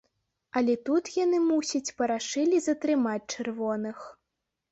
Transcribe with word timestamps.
Але 0.59 0.73
тут 0.87 1.09
яны, 1.25 1.41
мусіць, 1.49 1.91
парашылі 2.01 2.63
затрымаць 2.69 3.29
чырвоных. 3.35 3.97